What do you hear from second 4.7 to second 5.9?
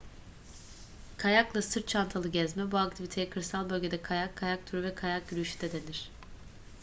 veya kayak yürüyüşü de